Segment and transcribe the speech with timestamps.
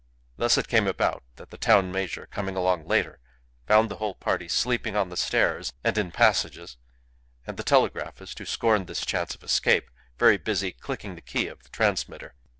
[0.35, 3.19] Thus it came about that the town major, coming along later,
[3.67, 6.77] found the whole party sleeping on the stairs and in passages,
[7.45, 11.61] and the telegraphist (who scorned this chance of escape) very busy clicking the key of
[11.61, 12.33] the transmitter.